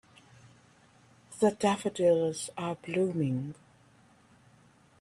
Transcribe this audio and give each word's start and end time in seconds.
The 1.39 1.51
daffodils 1.51 2.49
are 2.57 2.73
blooming. 2.73 3.53